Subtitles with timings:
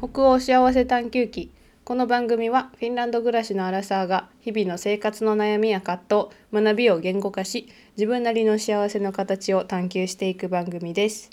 [0.00, 1.50] 北欧幸せ探求記。
[1.84, 7.68] この番組はフィンランド暮らしのアラサーが日々の生活の悩みや葛藤学びを言語化し
[7.98, 11.28] 自分なりの幸せの形を探求していく番組です。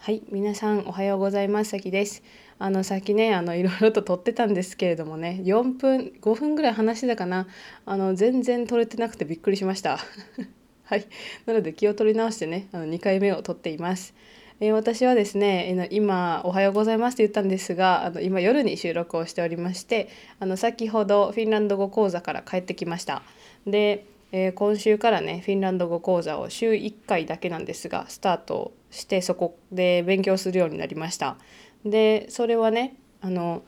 [0.00, 1.70] はい皆さんおはようございます。
[1.70, 2.24] さきです。
[2.58, 7.46] あのさっきねあのいろいろと撮ってたんですけれどもね4分5分ぐらい話してたかな。
[7.84, 10.00] あの全然撮れてなくてびっくりしました。
[10.82, 11.06] はい。
[11.46, 14.12] なので気を取り直してねあの2回目を撮っています。
[14.58, 20.08] えー、私はですね、今「おはようございます」って言ったんですがあの今夜に収録をしておりまして
[20.40, 23.22] あの先ほどフィンランド語講座から帰ってきました。
[23.66, 31.36] で、えー、今週からねフィンランド語講座を週1回だけなんですがスタートしてそこで勉強するようになりました。
[31.84, 33.62] でそれはねあの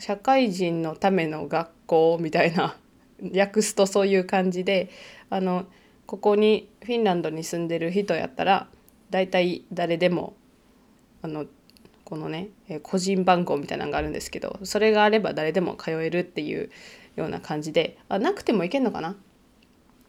[0.00, 2.76] 社会人のための学校みたいな
[3.36, 4.88] 訳すとそういう感じで
[5.30, 5.66] あの
[6.06, 8.66] ここにフィンランドに住んでる人やったら
[9.14, 10.34] 大体誰でも
[11.22, 11.46] あの
[12.04, 12.48] このね
[12.82, 16.68] 個人番号みたいなのがあるんですけどそれがあれば誰でも通えるっていう
[17.14, 19.14] ような感じであなくてもいけんのかな？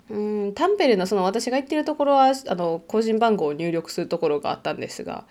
[0.10, 0.18] う
[0.50, 5.26] んタンペレのその私が行ってるところはあの個人番号を入力するところがあったんですが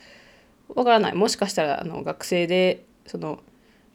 [0.69, 1.15] わからない。
[1.15, 3.41] もしかしたらあの学生でその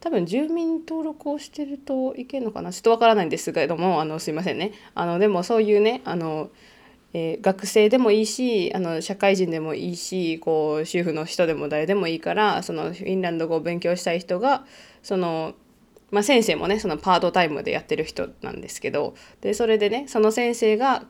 [0.02, 2.74] 多分住民登録をしてるといけんのかな？
[2.74, 4.74] ちょっとわからないんですけれどもあのすいませんね。
[4.94, 6.50] あのでもそういうねあの
[7.14, 14.66] えー、学生でもいいしあの社会人でもいいしこう主婦の人でも誰でもいいからそのフィンランド語を勉強したい人が
[15.02, 15.56] その、
[16.12, 21.06] まあ、先生もねそのパートタイムでやってる人なんですけどでそれでねその先生が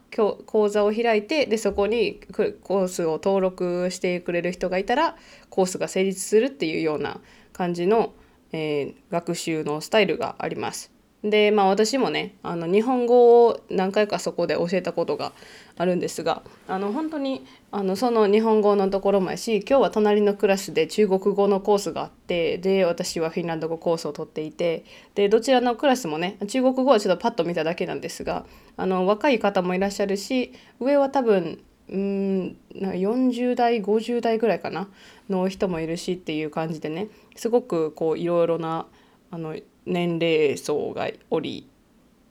[0.46, 2.22] 講座を開いてでそこに
[2.64, 5.18] コースを登録してくれる人がいたら
[5.50, 7.20] コースが成立するっていうような
[7.52, 8.14] 感じの、
[8.54, 10.99] えー、学習のスタイルがあります。
[11.24, 15.34] でまあ私もねあの日本語を何回かそこで教えたことが
[15.78, 28.46] あるんですがあの本当にあのその日本語のところもやし今日は隣のクラスで中国語のコースがあってで私はフィンランド語コースを取っていてでどちらのクラスもね中国語はちょっとパッと見ただけなんですが
[28.78, 34.88] あの若い方もいらっしゃるし上は多分うん40代50代ぐらいかな
[35.30, 38.86] の人もいるしっていう感じでねすごくこういろいろな
[39.32, 39.56] あの
[39.90, 41.68] 年齢層がおり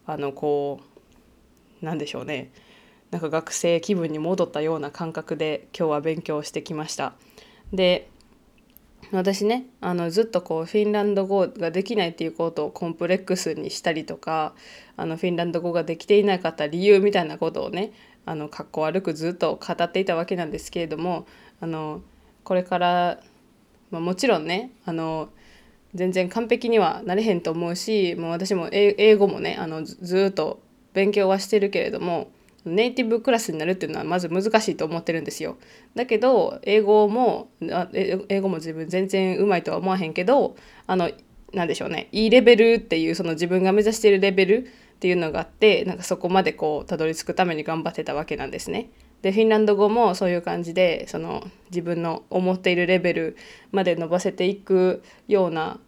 [0.06, 0.80] あのこ
[1.82, 2.50] うなんでしょうね
[3.10, 7.14] なんか学生気分に戻ったような感覚で今日は勉強してきました。
[7.72, 8.08] で
[9.12, 14.54] 私ねあのずっとこうフィンランド語ができないっていうことをコンプレックスにしたりとか
[14.96, 17.92] あのフィンランド語ができていなかった理由みたいなことをね
[18.26, 21.26] あのかっこ悪くずっと語っていたわけなんですけれども
[21.60, 22.02] あの
[22.44, 23.20] これから、
[23.90, 25.30] まあ、もちろんねあの
[25.94, 30.60] 全然完璧にはなれへんと思うしもう私も英語もねあのずっと
[30.92, 32.30] 勉強はしてるけれども
[32.64, 35.56] ネイティブクラスになるっていうのはまず難しいと思ってるんですよ。
[35.94, 40.56] だけど英語も英語も自分全然うまいとは思わへんけど
[40.86, 41.10] あの
[41.52, 48.90] なんでしょうねいいレベルっていうその自分が目指してるレベルっていうのがあってなんかそこまでこうたどり着くために頑張ってたわけなんですね。
[49.22, 53.36] でフィンランド語もそういう感じでその自分の思っているレベル
[53.72, 55.78] まで伸ばせていくような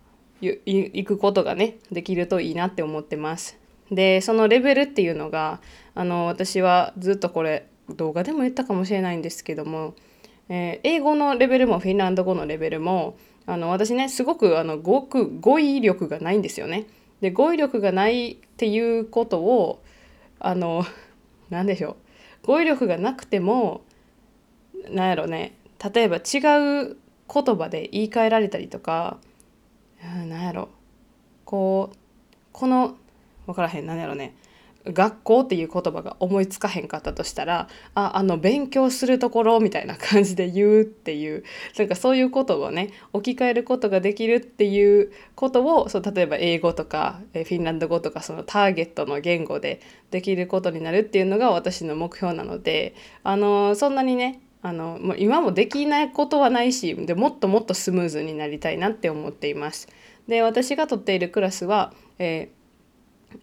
[0.40, 3.58] いくことがねできるといいなって思ってます。
[3.90, 5.60] でそのレベルっていうのが
[5.94, 9.94] あの私はずっとこれ動画でも言ったかもしれないんですけども、
[10.48, 15.08] えー、英語のレベルもフィンランド語のレベルもあの私ねすごくあの語
[15.40, 16.86] 語彙力がないんですよね。
[17.20, 19.82] で語彙力がないっていうことを
[20.38, 20.84] あの
[21.50, 21.96] 何でしょう
[22.42, 23.82] 語彙力がなくても
[24.90, 25.54] なんやろね
[25.92, 26.96] 例えば違う
[27.32, 29.18] 言葉で言い換えられたりとか
[30.02, 30.68] なんやろ。
[31.44, 31.96] こう
[32.52, 32.96] この
[33.46, 34.34] 分からへんなんやろね。
[34.86, 41.44] 学校っていう言葉が思いつかへんかったとしたらああの勉強するところみたいな感じで言うっていう
[41.76, 49.80] なんかそういうことをね置き換えることができるっていうことをそう例えば英語とかフィンランド語とかそのターゲットの言語で
[50.10, 59.88] できることになるっていうのが私の目標なのであのそんなにねあのもう今もできないことはないしでもっともっとスムーズになりたいなって思っています。
[60.28, 62.50] で私が取っているクラスはえ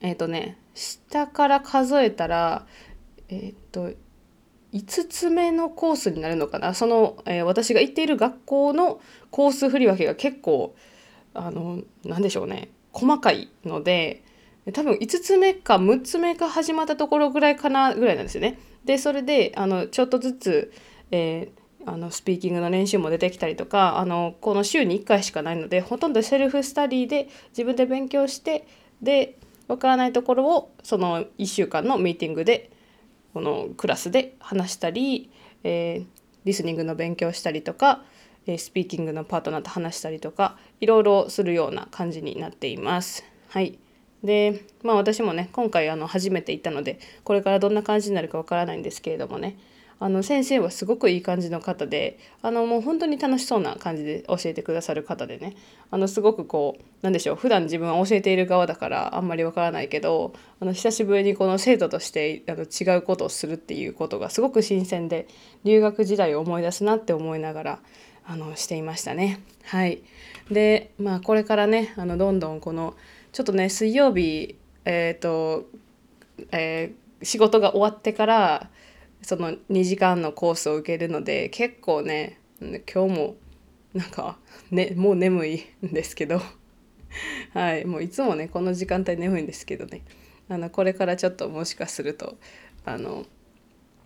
[0.02, 2.66] ー、えー、とね下から数えたら
[3.30, 3.92] えっ、と
[4.74, 9.02] 5つ目のコースになるのかなその、えー、私が行っている学校の
[9.32, 10.76] コース振り分けが結構
[11.34, 14.24] あの何でしょうね細かいので
[14.74, 18.60] 多分5つ目か6つ目か始まったところぐらいかなぐらいなんですよね。
[18.84, 20.74] でそれであのちょっとずつ
[21.12, 28.68] えー、あのスピーキングの練習も出てきたりとかあのこの週に1回しかないのでほとんどセルフスタディで自分で勉強して
[29.02, 32.72] でわからないところをその1週間のミーティングで
[33.34, 35.30] このクラスで話したり、
[35.64, 36.06] えー、
[36.46, 38.04] リスニングの勉強したりとか、
[38.48, 43.24] えスピーキングのパートナーと話したりとかいろいろするような感じになっています。
[43.50, 43.78] はい
[44.24, 49.58] でまあ私もね今回あの初めて行ったのでこれからどんな感じになるかわからないんですけれどもね
[50.00, 55.56] あの先生はすごくいい感じの方であのもう本当に楽しそうな感じで教えてくださる方でね
[55.90, 65.28] あのすごくこうなんでしょう普段自分は教えている側だからあんまりわからないけどあの久しぶりにこの生徒としてあの違うことをするっていうことがすごく新鮮で
[65.64, 67.80] 留学時代を思い出すなって思いながら
[68.26, 69.40] あのしていましたね。
[69.64, 70.02] はい
[70.52, 72.96] でまあこれからねあのどんどんこの
[73.32, 74.56] ちょっとね水曜日
[74.86, 75.66] えっ、ー、と、
[76.52, 78.70] えー、仕事が終わってから
[79.22, 83.36] その2時間のコースを受けるので結構ね今日も
[83.94, 84.38] なんか、
[84.72, 86.42] ね、もう眠いんですけど。
[87.54, 90.04] はいもういつもねこの時間帯眠いんですけどね。
[90.50, 92.38] あのこれからちょっともしかすると
[92.86, 93.26] あの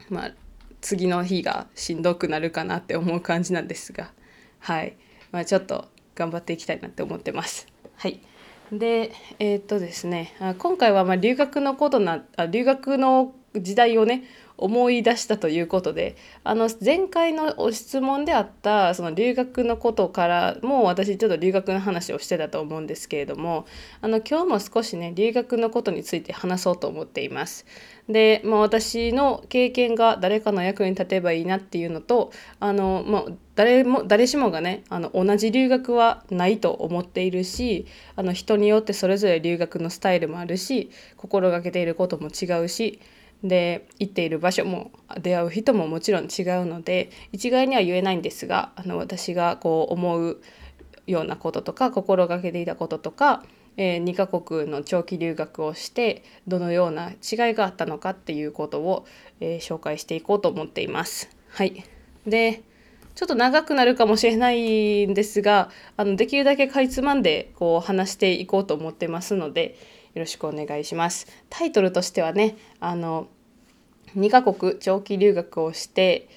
[0.10, 0.34] まあ
[0.82, 4.12] 次の日がしんどくなるかなって思う感じなんですが。
[4.60, 4.96] はい、
[5.32, 7.68] まあ、ちょっと頑張っていきたいなって思ってます。
[7.96, 8.22] はい。
[8.72, 14.24] でえー、っとですね今回はま留学のことなあ留学の時代をね
[14.62, 23.66] 思い出したということであの前回の質問であったその留学のことからも私ちょっと留学の話をしてたと思うんですけれども
[24.02, 27.66] あの今日も少しね留学のことについて話そうと思っています。
[28.08, 33.26] で、まあ、私の経験が誰かの役に立てばいいなっていうのとあの、まあ、
[33.56, 43.00] 誰も誰しもがねあの同じ留学はないと思っているしあの人によってそれぞれ留学のスタイルもあるし心がけていることも違うし
[43.44, 50.42] で行っている場所も出会う人ももちろん違うので一概には言えないんですがあの私がこう思う
[51.08, 53.44] ようなこととか心がけていたこととか、
[53.78, 57.18] えー、2カ国の長期留学をしてどのような違い
[57.54, 59.06] があったのかっていうことを、
[59.40, 61.30] えー、紹介していこうと思っています。
[61.50, 61.84] はい、
[62.28, 62.62] で
[63.16, 69.76] ちょっと長くなるかもしれないんですがあのできるだけかいつまんでこう話していこうと思ってますので、
[70.14, 71.28] よろしくお願いします。
[71.50, 73.28] タイトルとしてはねあの
[74.18, 76.28] 2カ国長期留学をして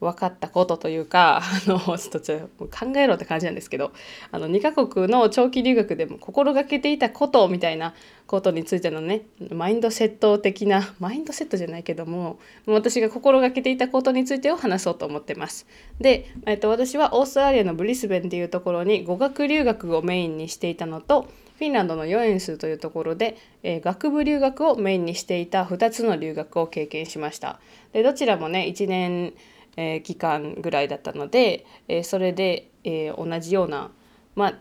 [0.00, 3.92] 分かったことというかあのちょっと考えろって感じなんですけど
[4.30, 7.94] あの2カ国の長期留学でも心がけていたことみたいな
[8.26, 15.66] ことについてのねマインドセット的なマインドセットじゃないけども私が心がけていたことについてを話そうと思ってます。
[16.00, 21.28] で、えっと、私はオーストラリアのブリスベンっていうところに語学留学をメインにしていたのと
[21.58, 27.58] フィンランドのヨエンスというところで、えー、学部留学をメインにしていた2つの留学を経験しました。
[27.92, 29.34] でどちらもね1年、
[29.76, 33.90] えー、期間ぐらいだったので、えー、それで、え同じような
[34.36, 34.54] ま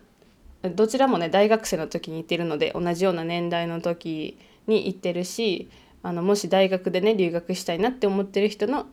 [0.63, 5.69] あどちらもね大学生の時に行ってるので同じような年代の時に行ってるし
[6.01, 8.87] あのもし大学でね留学したいなって思ってる人の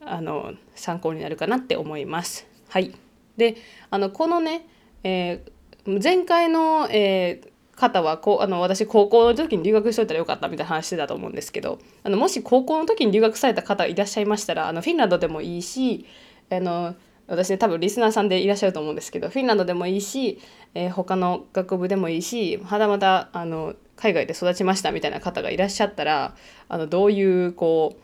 [0.00, 2.46] あの参考になるかなって思います。
[2.68, 2.94] はい、
[3.36, 3.56] で
[3.90, 4.64] あのこのね、
[5.02, 5.57] えー
[6.02, 16.04] 前回の、えー、方はこうあの私高校の時に留学しといたらよかったみたいな話してたと思うんですけどあのもし高校の時に留学された方いらっしゃいましたらあのフィンランドでもいいし
[16.50, 16.94] あの
[17.26, 20.40] 私、ね、多分リスナーさんでいらっしゃると思うんですけどフィンランドでもいいし、
[20.74, 26.34] えー、他の学部でもいいしはたまたあの海外で育ちましたみたいな方がいらっしゃったら
[26.68, 28.02] あのどういうこう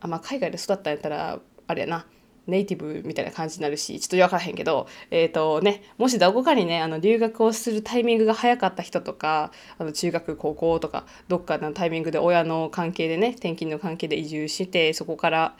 [0.00, 2.06] あ、まあ、海外で育ったんやったらあれやな。
[2.48, 15.56] ネイティブみたいな感じになるしちょっと分からへんけど、えーとね、もしどこかにねあの留学をするタイミングが早かった人とかあの中学高校とかどっかのタイミングで親の関係でね転勤の関係で移住してそこから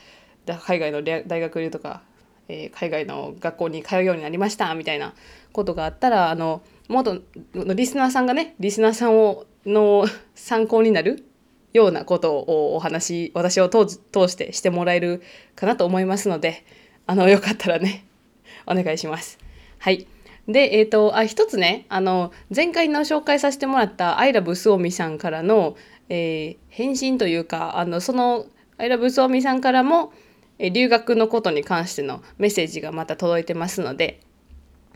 [0.62, 2.02] 海外の大学留とか、
[2.48, 5.14] えー、海外の学校に通うようになりましたみたいな
[5.52, 7.20] ことがあったらあの元
[7.54, 11.26] のリスナーさんがねリスナーさんをの参考になる
[11.72, 13.86] ようなことをお話私を通
[14.28, 15.22] してしてもらえる
[15.54, 16.64] かなと思いますので
[17.08, 18.04] あのよかったらね
[18.66, 19.38] お願いします。
[19.78, 20.06] はい
[20.46, 25.76] で、えっ、ー、と、あ、一つね、あの、前回の紹介させてもらった、アイラブスオミさんからの、
[26.08, 28.46] えー、返信というか、あの、その、
[28.78, 30.10] アイラブスオミさんからも、
[30.58, 34.20] え留学のことに関してのメッセージがまた届いてますので、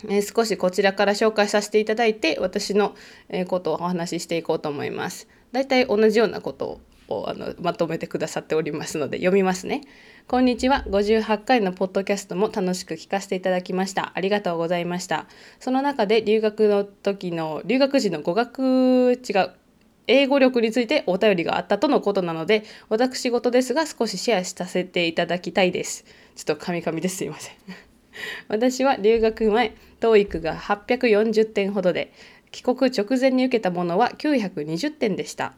[0.04, 2.95] えー、少しこちらから紹介させていただいて、私の、
[3.28, 5.28] えことをお話ししていこうと思います。
[5.52, 6.81] 大体同じようなことを
[7.28, 9.83] あのまとめてくださっておりますので読みますね。
[10.28, 10.85] こんにちは。
[10.88, 14.12] 58回のポッドキャストも楽しく聞かせていただきました。
[14.14, 15.26] ありがとうございました。
[15.61, 19.52] その中で留学の時の留学時の語学違う
[20.07, 26.04] 英語力についてお便りがあったとのことなので私事ですが少しシェアさせていただきたいです。
[26.35, 27.54] ちょっとカミカミですいません。
[28.49, 32.12] 私は留学前 TOEIC が840点ほどで
[32.50, 35.54] 帰国直前に受けたものは920点でした。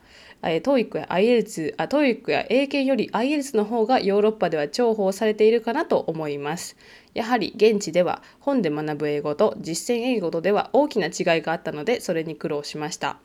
[0.50, 6.76] え、TOEIC や IELTS、あ、TOEIC や英検より IELTS の方がヨーロッパでは重宝されているかなと思います。
[7.14, 13.18] やはり現地では本で学ぶ英語と実践英語とでは大きな違いがあったのでそれに苦労しました。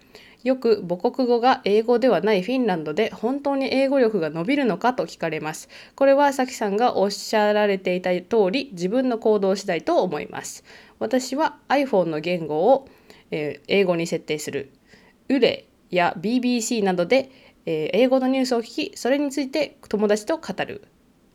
[0.43, 5.67] よく母国語が英語ではないフィンランドで本当に英語力が伸びるのかと聞かれます。
[5.95, 10.63] これはさきさんがおっしゃられていた通り自分の行動次第と思います。
[10.99, 12.87] 私は iPhone の言語を、
[13.31, 14.71] えー、英語に設定する。
[15.27, 15.65] ウレ
[15.95, 17.31] や BBC などで、
[17.65, 20.87] えー、英語のニュースを聞き、それについて友達と語る。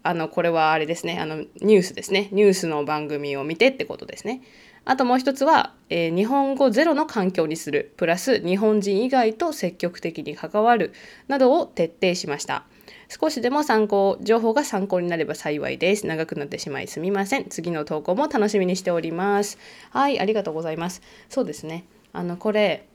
[0.02, 1.18] あの、これはあれですね。
[1.18, 2.28] あの、ニュースですね。
[2.32, 4.42] ニュースの番組を見てってことですね。
[4.84, 7.94] あともう一つは、えー、日本語ゼロの環境にする。
[7.96, 10.92] プラス、日本人以外と積極的に関わる。
[11.26, 12.64] などを徹底しました。
[13.08, 16.06] 少しでも参考、情報が参考になれば幸いです。
[16.06, 17.48] 長くなってしまいすみません。
[17.48, 19.58] 次の投稿も楽しみにしております。
[19.90, 21.00] はい、ありがとうございます。
[21.30, 21.84] そうですね。
[22.12, 22.86] あの、これ、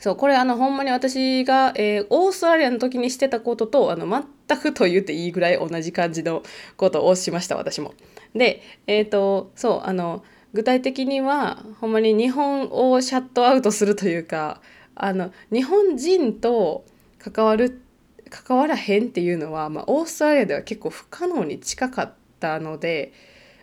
[0.00, 4.06] そうこれあのほんまに私が、えー、オーストラリアの時にしてたこととあの
[4.48, 6.42] 全くと言っていいぐらい同じ感じの
[6.76, 7.94] ことをしました私も。
[8.34, 14.60] でえっ、ー、とそうあの具体的にはほんまに日本をシャットアウトするというか
[14.94, 16.84] あの日本人と
[17.18, 17.80] 関わる
[18.28, 23.12] 関わらへんっていうのは、まあ、オーストラリアでは結構不可能に近かったので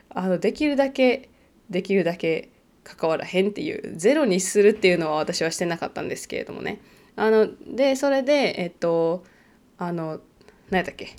[0.10, 1.30] あのできるだけ
[1.70, 2.50] できるだけ
[2.96, 6.80] 関わらへんっていうゼロにするっていうのは私はしてなかったんですけれどもね
[7.16, 9.24] あのでそれでえっと
[9.78, 10.20] あの
[10.70, 11.16] 何やったっけ？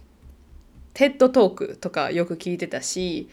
[0.95, 3.29] テッドトークとかよく聞いてたし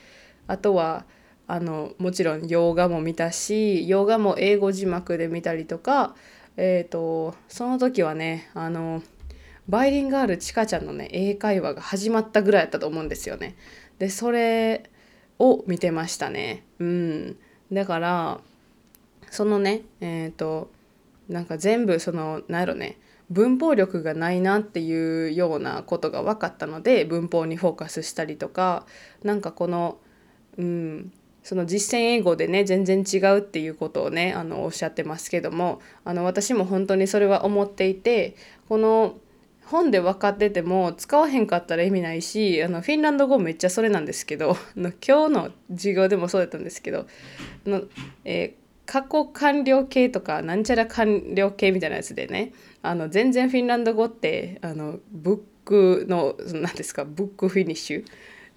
[0.48, 1.06] あとは
[1.48, 6.16] あのもちろん洋画も見たし洋画も英語字幕で見たりとか
[6.58, 9.02] えっ、とその時はねあの
[9.70, 13.56] バイリンガールちかちゃんのね英会話が始まったぐらいやったと思うんですよね。
[14.00, 14.90] でそれ
[15.40, 16.64] を見てましたね。
[16.80, 17.38] うん。
[17.72, 18.40] だから
[19.30, 20.70] そのねえっ、ー、と
[21.28, 22.98] なんか全部その何やろね
[23.30, 28.86] 文法力がないなっていうようなことが分かったので文法にフォーカスしたりとか
[29.24, 29.98] なんかこの
[30.58, 31.12] うん
[31.44, 38.36] その実践英語でね全然違うっていうことをねあのおっしゃってますけどもあの私も本当にそれは思っていて
[38.68, 39.16] この
[39.68, 47.06] 本で分かってても使わへんかったら意味ないしあのフィンランド語めっちゃそれなんですけど今日の授業でもそうだったんですけど
[47.66, 47.84] の、
[48.26, 58.06] えー過去完了形とかなんちゃら完了形みたいなやつでねあの全然フィンランド語ってあのブックの何ですかブックフィニッシュ、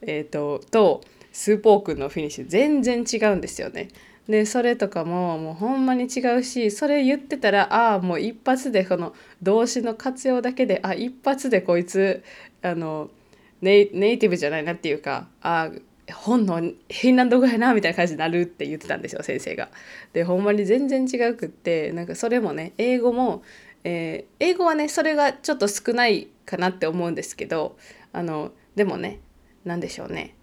[0.03, 1.01] えーと、と
[1.33, 2.47] スーポークのフィニッシュ？
[2.47, 3.89] 全然違うんですよね。
[4.31, 12.23] でそれとかももうほんまに違うしそれ言ってたらああもう一発でこの動詞の活用だけであ一発でこいつ
[12.63, 13.11] あの
[13.61, 15.71] ネイティブじゃないなっていうかあ
[16.13, 19.69] 本のフィンランド語やなみたいな感じになるって言ってたんですよ先生が。
[20.13, 23.43] でほんまに全然違うくってなんかそれもね英語も、
[23.83, 27.77] えー、英語はねそれがちょっと少ないかなって思うんですけど
[28.13, 29.19] あのでもね
[29.65, 30.35] 何でしょうね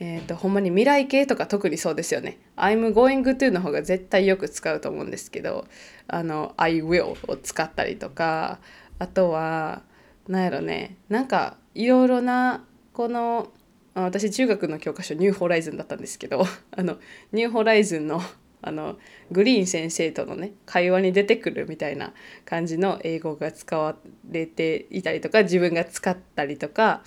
[0.00, 2.38] えーと、ほんまに未来系とか特にそうですよね。
[2.56, 5.66] I'm going to の方が絶対よく使うと思うんですけど、
[6.06, 8.60] あの、I will を使ったりとか、
[8.98, 9.82] あとは、
[10.28, 13.48] なんやろね、なんかいろいろな、この、
[13.94, 16.98] 私中学の教科書ニューホライズンだったんですけど、 あの、
[17.32, 18.22] ニューホライズンの
[18.60, 18.98] あの
[19.30, 22.12] グリーン先生とのね会話に出てくるみたいな
[22.44, 23.96] 感じの英語が使わ
[24.28, 27.02] れていたりとか自分が使ったりとか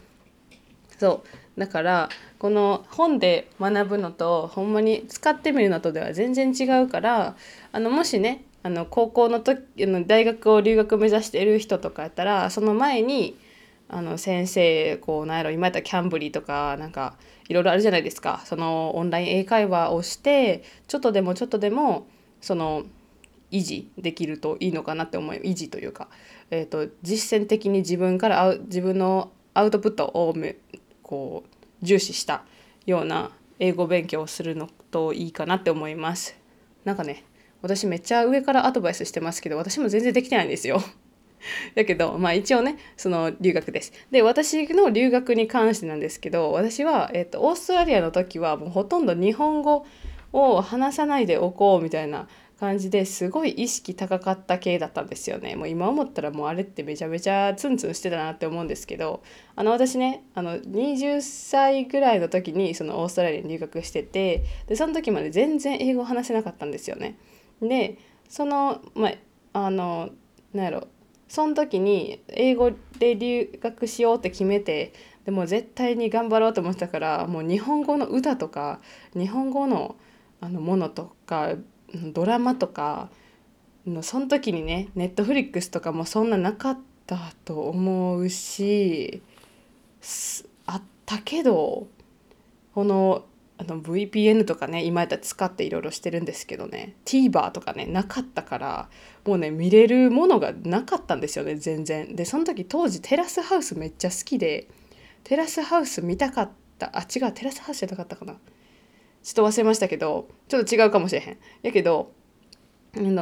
[0.97, 1.27] そう
[1.61, 7.35] だからこの本で学ぶのとほんまに使ってみるのとでは全然違うから
[7.71, 13.37] あのもしねあの高校の時の大学を留学目指している人とかやったらその前に
[13.89, 17.15] あの先生こうなんやろ今やったらキャンブリーとかなんか
[17.47, 18.41] いろいろあるじゃないですか。
[18.45, 22.07] そのオンライン英会話をしてちょっとでもちょっとでも
[22.41, 22.85] その
[23.51, 26.07] 維持できるといいのかなって思い維持というか、
[26.49, 30.33] えーと、実践的に自分から自分のアウトプットを
[31.11, 32.45] こう重視した
[32.85, 36.37] ような英語勉強をするのといいかなって思います。
[36.85, 37.25] なんかね
[37.61, 40.81] 私めっちゃ上からアドバイスしてますけど私も全然できてないんですよ。
[41.75, 43.91] だけどまあ一応ねその留学です。
[44.09, 49.85] で私の留学に関してなんですけど私は、えーと、オーストラリアの時はもうほとんど日本語
[50.31, 52.29] を話さないでおこうみたいな
[52.61, 55.55] 感じですごい意識高かった系だったんですよね。
[55.55, 59.23] もう今思ったらもうあれってめちゃめちゃツンツンしてたなって思うんですけど
[59.55, 67.17] あの私ねあの20歳ぐらいの時にそのオーストラリアに留学しててでその時まで全然英語話せなかったんですよね。
[67.63, 67.97] で
[68.29, 69.07] そのま
[69.53, 70.11] ああの
[70.53, 70.87] なんやろ
[71.29, 74.93] その時に英語で留学しようって決めて
[75.25, 78.81] でも絶対に頑張ろうと思ってたからもう日本語の歌とか
[79.15, 79.95] 日本語の
[80.41, 81.55] あのものとか
[82.13, 83.09] ドラマとか
[83.85, 89.21] のその時にねネットフリックスとかもそんななかったと思うし
[90.65, 91.87] あったけど
[92.73, 93.25] この
[93.57, 98.89] あの VPN とかね今やったら使っていろいろしてるんですけどね TVer とかねなかったから
[99.23, 102.15] もうね見れるものがなかったんですよね全然。
[102.15, 104.67] でその時当時テラスハウスめっちゃ好きで
[105.23, 108.35] テラスハウス見たかったあ違うテラスハウスじゃなかったかな。
[109.23, 112.11] ちょっと忘れましたけどちょっと違うかもしれへんやけど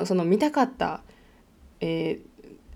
[0.05, 1.01] その見たかった、
[1.79, 2.19] え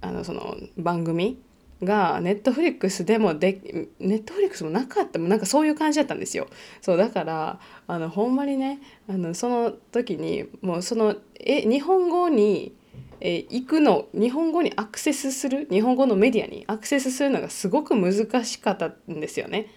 [0.01, 1.41] ー、あのその番組
[1.81, 6.47] がネットフリックスでもでネットフリックスもなかったもなんかそういう感じだったんですよ
[6.81, 12.75] そうだからあのほんまにねあのその時にもうそのえ日本語に
[13.19, 19.67] え行くの日本語にアクセスする日本語のメディアにアクセスするのがすごく難しかったんですよね。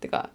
[0.00, 0.30] てか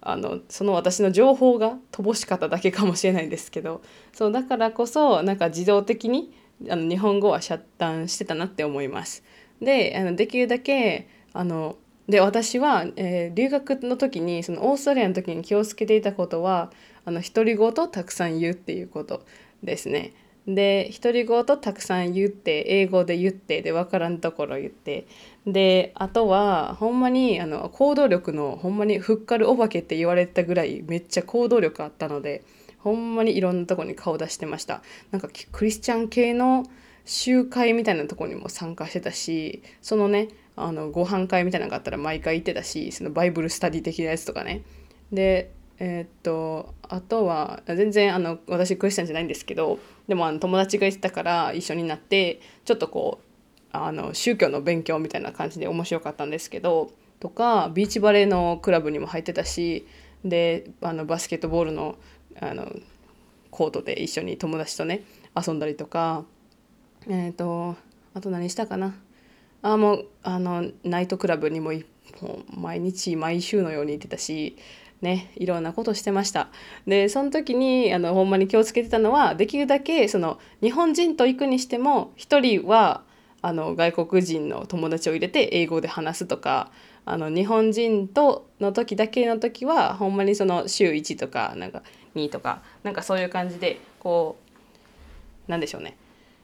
[0.00, 6.32] あのその私の情報が乏しかっただけかもしれないんですけどそうだからこそなんか自動的に
[6.70, 9.22] あの日本語はシャッターしてたなって思います。
[9.60, 11.76] であのできるだけあの
[12.08, 16.72] で私は、えー、留学の時にそのオーストラリアの時に気をつけていたことは
[17.04, 19.24] あの独り言をたくさん言うっていうこと
[19.62, 20.14] ですね。
[20.46, 25.06] で独り言をたくさん言って英語で言ってで分からんところ言って
[25.52, 32.44] であとはほんまにあの行動力のほんまにふっかるお化けって言われたぐらいめっちゃ行動力あったので
[32.78, 34.82] ほんまにいろんなとこに顔出してました。
[35.10, 36.64] なんかクリスチャン系の
[37.04, 44.62] 集会みたいなとこにも参加してたしそのねあのご飯会みたいなのがあったら毎回行ってたしそのバイブルスタディ的なやつとかね。
[45.10, 45.50] で
[45.80, 49.78] えー、っとあとは全然あの私クリスチャンじゃないんですけど
[50.08, 53.27] でもあの友達が言ってたから一緒になってちょっとこう
[53.72, 59.86] あの宗教の勉強みたいな感じで面白かったんですけどとかビーチバレーのクラブにも入ってたし
[60.24, 61.96] であのバスケットボールの
[62.40, 62.70] あの
[63.50, 65.02] コートで一緒に友達とね
[65.34, 66.24] 遊んだりとか
[67.08, 67.76] えっ、ー、と
[68.14, 68.94] あと何したかな。
[69.60, 71.72] あもうあのナイトクラブにも
[72.20, 74.56] もう毎日毎週のように行ってたし
[75.02, 76.48] ねいろんなことしてました。
[76.86, 83.02] でその時にあのほんまに気をつけてたのはできるだけその日本人と行くにしても1人は
[83.40, 86.70] あの外国人の友達を入れて英語で話すとか
[87.04, 91.82] あの日本人との時だけの時はほんまにその週1とかなんか
[92.16, 94.36] 2とかなんかそういう感じでこ
[95.48, 95.96] うなんでしょうね。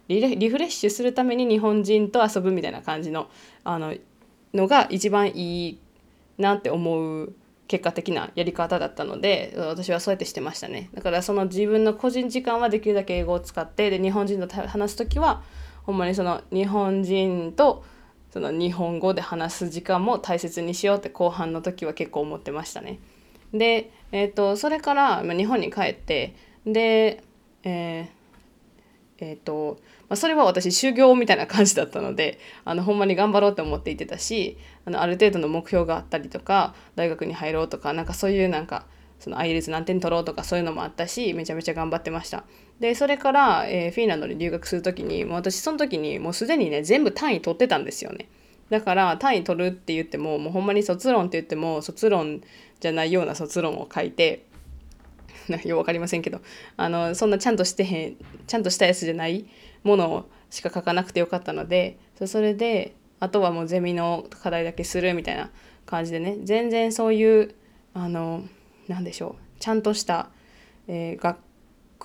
[0.08, 3.28] リフレッシュするために日本人と遊ぶみたいな感じの
[3.64, 3.94] あの
[4.52, 5.78] のが一番いい
[6.38, 7.34] なって思う
[7.68, 10.90] 結果的なやり方だったので私はそうやってしてましたね。
[10.94, 15.42] だからその自分の個人時間はできるだけ英語を使ってで日本人と話す時は
[15.84, 17.84] ほんまにその日本人と
[18.30, 22.98] その日本語で話す時間も大切にしようって後半の時は結構思ってましたね。
[23.52, 26.34] で、えーと、それから日本に帰って
[26.66, 27.22] で、
[27.62, 28.24] えー
[29.18, 38.86] えーとまあ、それは私修行みたいな感じだったのであのほんまに頑張ろうって思っていてたしあのある程度の目標があったりとか大学に入ろうとかなんかそういうなんか
[39.20, 42.44] その IELTS 何点取ろうとかそういうのもあったしめちゃめちゃ頑張ってました
[42.80, 48.28] でそれから、えー、フィンランドに留学する時にもう私その時にもうすでにね全部単位取ってたんですよね。
[48.70, 52.42] だから単位取るって言ってももうほんまに卒論って言っても卒論
[52.80, 54.46] じゃないような卒論を書いて
[55.48, 56.40] よく分かりませんけど
[56.76, 59.44] あのそんなちゃんとしてへんちゃんとしたやつじゃない
[59.82, 65.50] ものしか書かなくてよかったのでそれであとはもうゼミの課題だけするみたいな
[65.86, 67.54] 感じでね全然そういう
[67.92, 68.42] あの
[68.88, 70.30] 何でしょうちゃんとした、
[70.88, 71.38] えー、学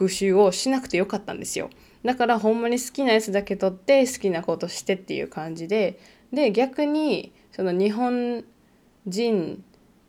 [0.08, 1.70] 習をしなくてよかったんですよ
[2.04, 6.00] だからほんまに好きなやつだけ取って好きなことしてっていう感じで
[6.32, 8.46] で逆にその日本
[9.08, 9.64] 人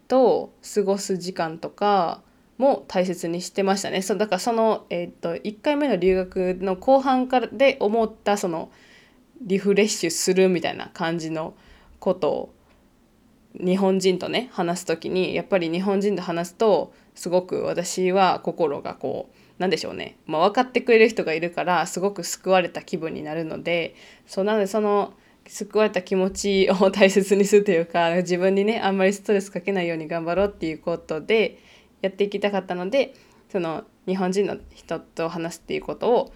[0.07, 2.23] と過ごす時間とか
[2.59, 4.03] も大切にしてましたね。
[4.03, 8.71] そうだからその、えー、と1回目の留学の後半からで思ったその
[9.41, 11.55] リフレッシュするみたいな感じの
[11.99, 12.55] ことを
[13.55, 23.95] 日本人とね話す時にやっぱり日本人と話すとすごく私は心がこうなんでしょうね、まあ、分かってくれる人がいるからすごく救われた気分になるので
[24.27, 25.13] そうなのでその
[25.47, 31.59] 救われた気持ちを大切にするというか自分にねあんまりストレスかけないように頑張ろうっていうことで
[32.01, 33.15] やっていきたかったので
[33.51, 36.33] その日本人の人と話すっていうことを、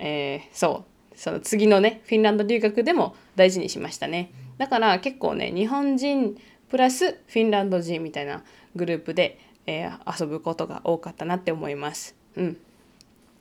[0.00, 6.36] えー、そうその次のねフィンランド留学でも大事にしましたねだから結構ね日本人
[6.68, 8.42] プラスフィンランド人みたいな
[8.74, 12.21] グループで、えー、遊ぶことが多かったなって思います。
[12.36, 12.56] うん、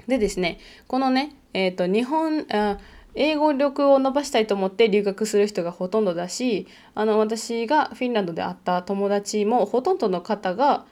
[0.08, 2.78] でですねこのね、えーと、日本あ
[3.14, 10.86] 英語力を伸ばしたいと思って留学する人がほとんどだしあの私がフィンランドで会った友達もほとんどの方が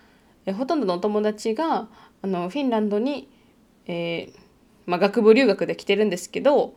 [0.45, 1.87] えほとんどのお友達が
[2.21, 3.29] あのフィンランドに、
[3.87, 4.39] えー、
[4.85, 6.75] まあ、学部留学で来てるんですけど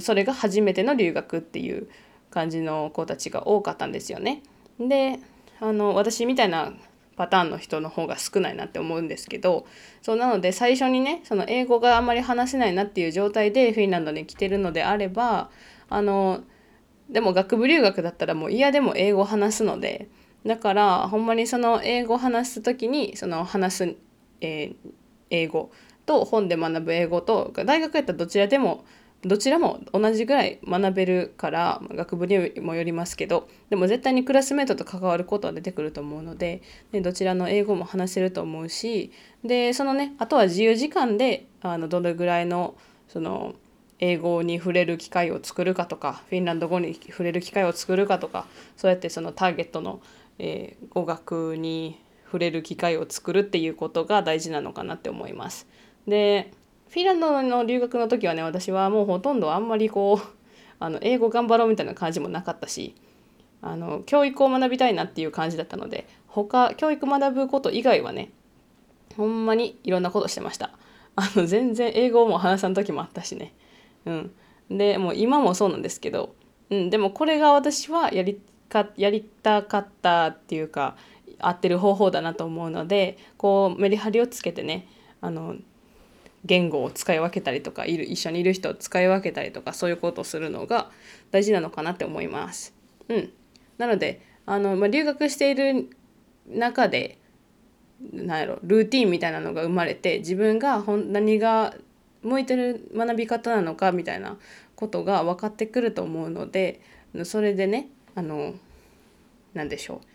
[0.00, 1.88] それが初めての留学っていう
[2.30, 4.42] 感じの子たちが多かったんですよね。
[4.80, 5.18] で
[5.60, 6.72] あの私みたいな
[7.16, 9.66] パターンの人の方が少ないなって思うんですけど
[10.00, 15.50] そうなので最初にねその英語があんまり話せないなっていう状態でフィンランドに来てるのであれば
[15.88, 16.42] あの
[17.10, 20.08] でも学部留学だったらもう嫌でも英語を話すので
[20.46, 23.96] だからほんまにその英語を話す時にその話す、
[24.40, 24.74] えー、
[25.30, 25.70] 英語
[26.06, 28.84] と本で学ぶ英語と大学やったらどちらでも
[29.24, 39.12] どちらも同じぐらい学べるから学部にもよりますけどでも絶対にクラスメートと関わることは出てくると思うのででどちらの英語も話せると思うし
[39.44, 42.74] でそのねあとは自由時間であのどれぐらいの
[43.08, 43.54] その
[44.00, 50.00] 英語に触れる機会を作るかとかフィンランド語に触れる機会を作るかとかそうやってそのターゲットの、
[50.40, 55.68] えー、語学に触れる機会を作るっていうことが大事なのかなって思います。
[56.08, 56.50] で
[56.92, 60.26] フィンランドの留学の時はね私はもうほとんどあんまりこう
[60.78, 62.94] あの英語頑張ろうみたいな感じもなかったし
[63.62, 68.30] あの教育を学びたいなっていう感じだったので他教育学ぶこと以外はね
[69.16, 70.70] ほんまにいろんなことしてました。
[71.16, 73.54] あの全然英語も話さん時もあったしね。
[74.06, 74.34] うん。
[74.70, 76.34] でもう今もそうなんですけど、
[76.70, 80.96] うん、でもこれが私はやりかやりたかったっていうか
[81.38, 84.88] 合ってる方法だなと思うのでこうメリハリをつけてね
[85.20, 85.56] あの
[86.44, 90.90] 言語を使い分けたりとかいる一緒にいる人を使い分けたりとかそういうことをするのが
[91.30, 92.74] 大事なのかなって思います。
[93.08, 93.32] うん、
[93.78, 95.90] なのであの、まあ、留学している
[96.48, 97.18] 中で
[98.12, 101.74] なんやろルーティンみたいなのが生まれて自分が何が
[102.22, 104.38] 向いてる学び方なのかみたいな
[104.74, 106.80] ことが分かってくると思うので
[107.24, 108.54] それでねあの
[109.54, 110.11] 何でしょう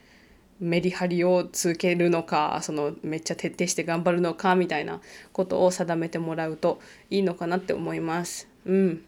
[0.59, 8.47] メリハリをつけるのかそのめっちゃ徹底して頑張るのかみたいなことを定めてもらうといいのかなって思います。
[8.65, 9.03] うん。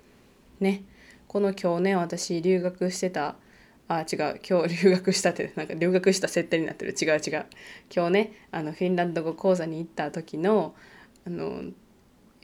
[0.60, 0.84] ね。
[1.28, 3.36] この今日ね私留学してた
[3.88, 4.40] あ違う。
[4.48, 6.92] 今日留学したってなんか留学した設定になってる。
[7.00, 7.46] 違う違う。
[7.94, 10.76] 今日ねあのフィンランド語講座に行った時の
[11.26, 11.64] あの、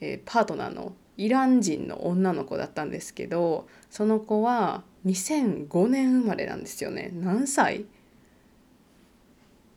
[0.00, 7.10] えー、パートナーのイラン人の女の子だったんですけどその子は2005年生まれなんですよね。
[7.14, 7.86] 何歳？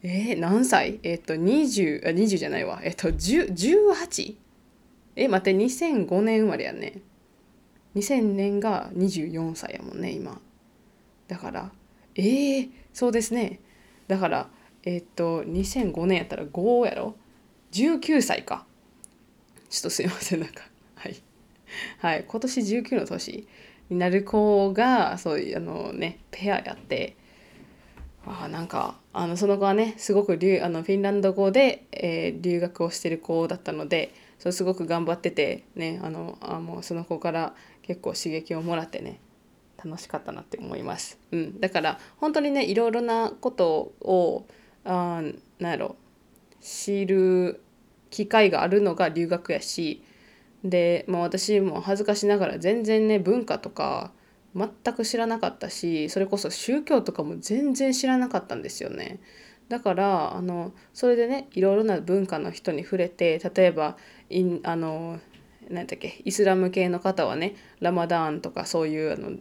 [0.02, 1.00] えー、何歳？
[1.04, 2.80] えっ、と20あ20じゃないわ。
[2.84, 4.36] えっ、と 18?
[5.16, 7.02] え待って2005年生まれやね。
[7.96, 10.40] 2000年が24歳やもんね今。
[11.28, 11.72] だから
[12.16, 13.60] えー、そうですね。
[14.08, 14.50] だから
[14.84, 17.16] えっ、と2005年やったら5やろ
[17.72, 18.66] ？19歳か。
[19.70, 20.64] ちょっとすいませんなんか。
[20.96, 21.16] はい。
[22.00, 23.48] はい今年19の年
[23.90, 27.16] になる子がそういうあのねペアやって
[28.30, 39.20] あなんかあのその子はねすごく留あのフィンランド語で、えー、留学をしてる子だったのでそすごく頑張っててねあのあもうその子から結構刺激をもらってね
[39.84, 41.18] 楽しかったなって思います。
[41.32, 44.46] うん、だから本当にねいろいろなことを
[44.86, 45.24] あ
[45.60, 45.96] なんやろ
[46.62, 47.62] 知る
[48.12, 50.04] 機会があるのが留学やし
[50.64, 54.12] で、まあ、私も恥ずかしながら全然ね文化とか
[54.56, 59.20] 全く知らなかったしそれこそ宗教とかも全然知らなかったんですよね。
[59.70, 63.98] だからあのそれでねいろいろな文化の人に触れて例えば
[64.30, 65.20] インあの
[65.70, 69.38] 何だっけイスラム系の方はねラマダーンとかそういうあの何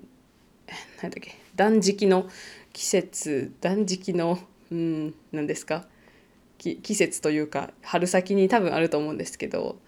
[1.03, 2.29] だっけ断食の
[2.75, 4.39] 季節断食の
[4.71, 5.87] うん何ですか
[6.59, 9.79] 季節というか春先に多分あると思うんですけど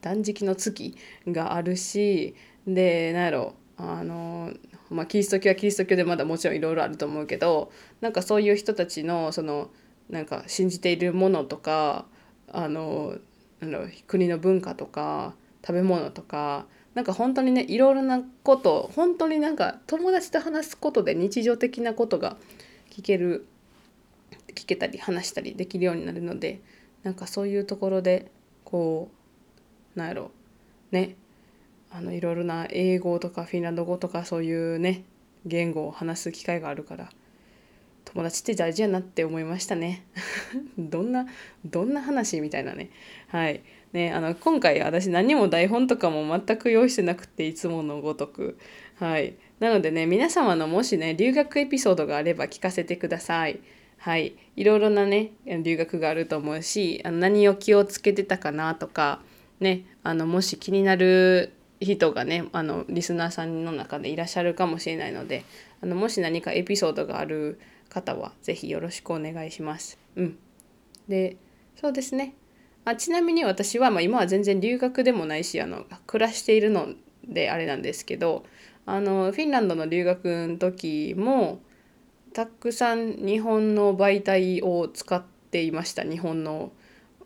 [0.00, 0.96] 断食の月
[1.26, 2.34] があるし
[2.66, 4.52] で何やろうあの
[4.90, 9.70] まあキリスト教はキリスト教でまだもちろんいろいろあると思うけどなんかそういう人たちのその
[10.10, 12.06] なんか信じているものとか
[12.50, 13.16] あの
[13.60, 22.36] なんだろう国の文化とか食べ物とかなんか本当にねいろいろなこと本当になんか友達と話すことで日常的なことが
[22.90, 23.46] 聞ける
[24.54, 26.60] 聞けたり話したりできるようになるので
[27.04, 28.32] なんかそういうところで
[28.64, 29.10] こ
[29.94, 30.30] うなんやろ
[30.90, 31.16] ね
[31.90, 35.04] あのいろいろな英語とかフィンランド語とかそういうね
[35.46, 37.08] 言語を話す機会があるから
[38.12, 40.02] 友達って大事やなって思いましたね。
[40.78, 41.26] どんな
[41.64, 42.90] どんな話みたいなね。
[43.28, 43.60] はい。
[43.92, 48.58] ねあの今回私何も台本とかも全く用意してなくていつものごとく。
[48.96, 49.34] はい。
[49.60, 53.60] なのでね皆様のもしね留学エピソードがあれば聞かせてください。
[53.98, 54.34] はい。
[54.56, 59.20] いろいろなね留学があると思うしあの何を気をつけてたかなとか
[59.60, 65.44] ねあのもし気になる人がねあのリスナーさんの中でいらっしゃるかもしれないので
[65.80, 69.98] あのもし何かエピソードがある方は是非よろしくお願いします。
[70.16, 70.38] うん、
[71.08, 71.36] で
[71.80, 72.34] そうですね。
[72.84, 76.88] あちなみに私は、まあ、今は全然留学でもないしあの暮らしているの
[77.24, 78.44] であれなんですけど
[78.86, 81.60] あのフィンランドの留学の時も
[82.32, 86.02] たくさん日本の媒体を使っていました。
[86.02, 86.72] 日本の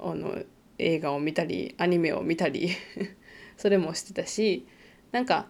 [0.00, 0.42] あの
[0.78, 2.70] 映画を見たりアニメを見たり。
[3.62, 4.66] それもしてたし
[5.12, 5.46] なんか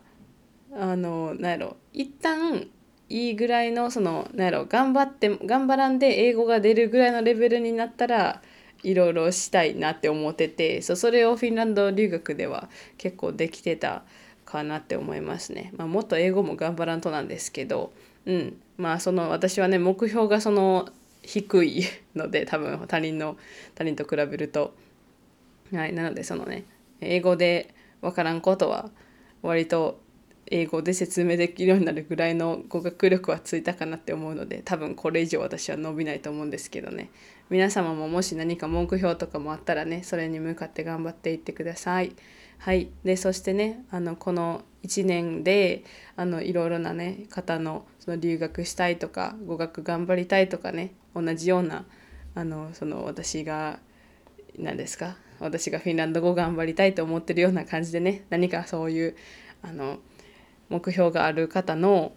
[0.76, 2.68] あのなんやろ一旦
[3.08, 8.42] いいぐらいのそのなんやろ頑張って頑張らんで英語が出るぐらいのレベルになったら
[8.82, 14.02] いろいろしたいなって思っててそそれをフィンランド留学では結構できてた
[14.44, 15.72] かなって思いますね。
[15.78, 17.94] まあ、もっと英語も頑張らんとなんですけど、
[18.26, 20.90] うん、まあその私はね目標がその
[21.22, 23.38] 低いので多分他人の
[23.74, 24.74] 他人と比べると。
[25.72, 26.64] はい、なのでそのね
[27.00, 28.90] 英語で分からんことは
[29.40, 30.00] 割と
[30.46, 37.10] 英語で説明できるようになるぐらいの語学力はついたかなって思うので多分これ以上私は伸びないと思うんですけどね
[37.48, 42.12] 皆様ももし何か目標とかもあったらねそれに向かって頑張っていってください。
[42.58, 45.84] はい、でそしてねあのこの1年で
[46.14, 51.84] あのいろいろなね方のその留学したいとか語学頑張りたいとかね同じような
[52.34, 53.80] あのその私が
[54.58, 59.16] 何ですか私がフィンランド語頑張りたいと思ってるような感じでね何かそういう
[59.62, 59.98] あの
[60.68, 62.12] 目標がある方の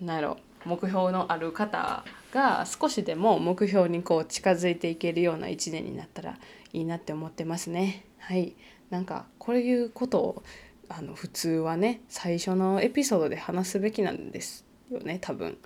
[0.00, 6.38] 何やろ目標のある方が少しでも目標にこう近づいていけるような1年になったら
[6.72, 8.04] いいなって思ってますね。
[8.18, 8.54] はい。
[8.90, 10.42] なんかこういうことを
[10.88, 15.56] あの普通はね最初のエピソードで話すべきなんですよね多分。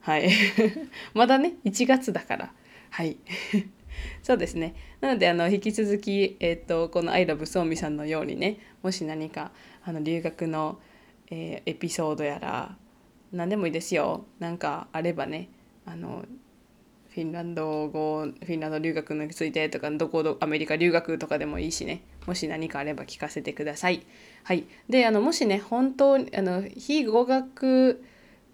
[0.00, 0.30] はい。
[1.14, 2.52] まだね1月だから。
[2.90, 3.16] はい。
[4.22, 4.74] そうですね。
[5.00, 10.78] なのであの引き続き、えーと、この「アイラブソーミさんのようにねもし何かあの留学の、
[11.30, 12.76] えー、エピソードやら
[13.32, 14.26] 何でもいいですよ。
[14.38, 15.48] なんかあればね
[15.84, 16.24] あの
[17.10, 24.06] フィンランド語フィンランド留学についてとかどこどアメリカ留学とかでもいいしねもし何かあれば聞かせてください。
[24.44, 28.02] はい、であのもしね本当あの非語学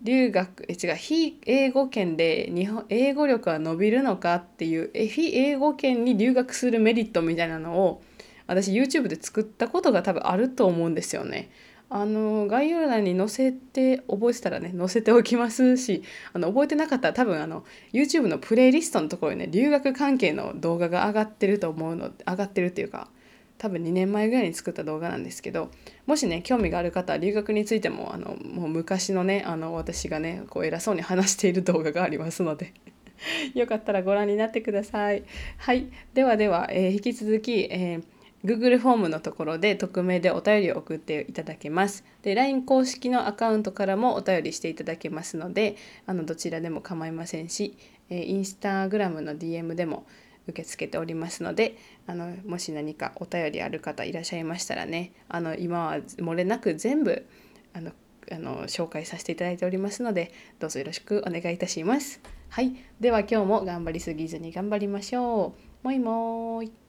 [0.03, 8.03] 留学え違う非英語圏で日本英語力は伸びるのかっていうえ非英語圏に留学するメリットみたいなのを
[8.47, 11.51] 私 YouTube で作ったことが多分あると思うんですよね。
[11.89, 23.09] あの概要欄に載せて覚えてたらね載せておきますしあの覚えてなかったら多分あの YouTube のプレイリストのところにね留学関係の動画が上がってると思うの上がってるっていうか
[23.59, 25.71] 多分2年前ぐらいに作った動画なんですけど
[26.07, 32.75] もしね興味がある方は留学についてもあのもう昔のねあの私がねこう偉そうに話している動画がありますので
[33.55, 35.25] よかったらご覧になってください。
[35.59, 42.05] はいではでは、えー、引き続き、えー Google フォームのところで匿名でお便りを送っていただけます。
[42.23, 45.75] で、LINE 公式のアカウントからもお便りしていただけますので、
[46.07, 47.77] あのどちらでも構いませんし、
[48.09, 50.07] えー、インスタグラムの DM でも
[50.49, 57.27] 受け付けておりますのであのもし何かお便りある方いらっしゃいましたらねあの今は漏れなく全部
[57.73, 57.93] あの
[58.31, 62.21] あの紹介させていただいておりますのでどうぞよろしくお願いいたします。
[62.49, 65.87] はい、では今日も頑張りすぎずに頑張りましょう。
[65.87, 66.86] もいもーい。